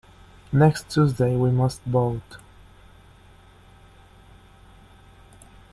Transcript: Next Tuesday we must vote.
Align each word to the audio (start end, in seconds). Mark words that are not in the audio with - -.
Next 0.51 0.89
Tuesday 0.89 1.35
we 1.35 1.51
must 1.51 1.79
vote. 1.83 2.37